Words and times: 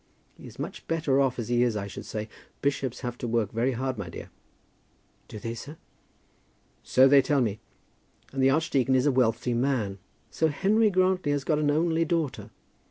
He 0.33 0.47
is 0.47 0.57
much 0.57 0.87
better 0.87 1.19
off 1.21 1.37
as 1.37 1.49
he 1.49 1.61
is, 1.61 1.77
I 1.77 1.85
should 1.85 2.07
say. 2.07 2.27
Bishops 2.63 3.01
have 3.01 3.19
to 3.19 3.27
work 3.27 3.51
very 3.51 3.73
hard, 3.73 3.99
my 3.99 4.09
dear." 4.09 4.31
"Do 5.27 5.37
they, 5.37 5.53
sir?" 5.53 5.77
"So 6.81 7.07
they 7.07 7.21
tell 7.21 7.39
me. 7.39 7.59
And 8.33 8.41
the 8.41 8.49
archdeacon 8.49 8.95
is 8.95 9.05
a 9.05 9.11
wealthy 9.11 9.53
man. 9.53 9.99
So 10.31 10.47
Henry 10.47 10.89
Grantly 10.89 11.31
has 11.33 11.43
got 11.43 11.59
an 11.59 11.69
only 11.69 12.03
daughter? 12.03 12.49